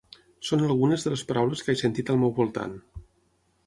[0.47, 2.79] Són algunes de les paraules que he sentit al meu voltant.